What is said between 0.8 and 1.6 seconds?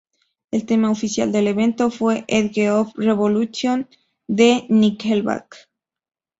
oficial del